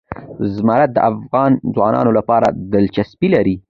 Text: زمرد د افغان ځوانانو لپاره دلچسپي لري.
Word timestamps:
زمرد 0.55 0.89
د 0.93 0.97
افغان 1.11 1.51
ځوانانو 1.75 2.11
لپاره 2.17 2.47
دلچسپي 2.73 3.27
لري. 3.35 3.55